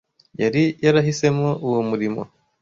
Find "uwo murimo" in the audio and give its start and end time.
1.67-2.21